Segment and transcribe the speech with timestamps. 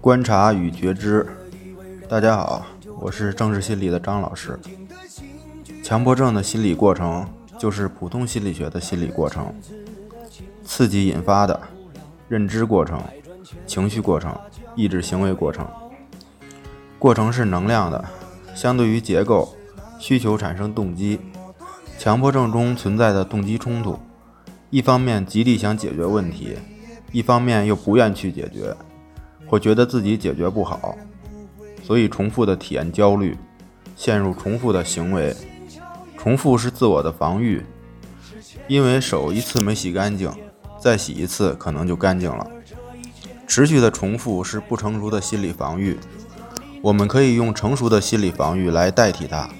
[0.00, 1.26] 观察与觉知。
[2.08, 2.64] 大家好，
[2.98, 4.58] 我是政治心理的张老师。
[5.84, 9.54] 强迫症的心理过程就是普通心理学的心理过程，
[10.64, 11.60] 刺激引发的
[12.28, 12.98] 认知过程、
[13.66, 14.34] 情绪过程、
[14.74, 15.68] 意志行为过程。
[16.98, 18.02] 过程是能量的，
[18.54, 19.54] 相对于结构，
[19.98, 21.20] 需求产生动机。
[21.98, 23.98] 强迫症中存在的动机冲突，
[24.70, 26.56] 一方面极力想解决问题，
[27.12, 28.74] 一方面又不愿去解决。
[29.50, 30.96] 或觉得自己解决不好，
[31.82, 33.36] 所以重复的体验焦虑，
[33.96, 35.34] 陷入重复的行为。
[36.16, 37.66] 重复是自我的防御，
[38.68, 40.30] 因为手一次没洗干净，
[40.78, 42.46] 再洗一次可能就干净了。
[43.48, 45.98] 持续的重复是不成熟的心理防御，
[46.80, 49.50] 我们可以用成熟的心理防御来代替它，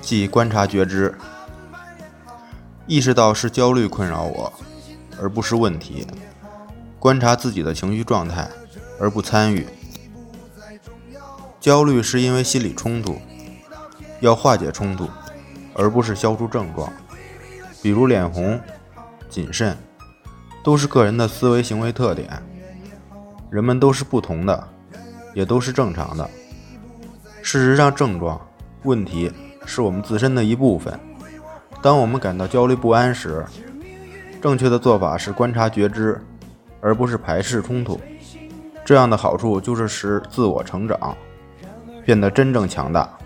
[0.00, 1.12] 即观察觉知，
[2.86, 4.52] 意识到是焦虑困扰我，
[5.20, 6.06] 而不是问题，
[7.00, 8.48] 观察自己的情绪状态。
[8.98, 9.66] 而不参与，
[11.60, 13.16] 焦虑是因为心理冲突，
[14.20, 15.08] 要化解冲突，
[15.74, 16.92] 而不是消除症状。
[17.82, 18.58] 比如脸红、
[19.28, 19.76] 谨慎，
[20.64, 22.28] 都是个人的思维行为特点，
[23.50, 24.68] 人们都是不同的，
[25.34, 26.28] 也都是正常的。
[27.42, 28.40] 事实上，症状、
[28.82, 29.30] 问题
[29.64, 30.98] 是我们自身的一部分。
[31.80, 33.44] 当我们感到焦虑不安时，
[34.42, 36.20] 正确的做法是观察觉知，
[36.80, 38.00] 而不是排斥冲突。
[38.86, 41.16] 这样的好处就是使自我成长，
[42.04, 43.18] 变得真正强大。